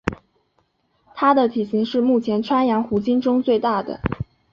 [1.13, 4.01] 它的体型是目前圈养虎鲸中最大的。